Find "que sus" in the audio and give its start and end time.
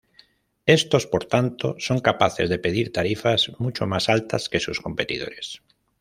4.49-4.79